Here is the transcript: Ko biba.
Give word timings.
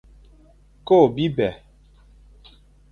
Ko 0.87 0.97
biba. 1.15 1.49